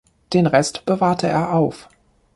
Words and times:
Den 0.33 0.47
Rest 0.47 0.83
bewahrte 0.85 1.27
er 1.27 1.53
auf. 1.53 1.87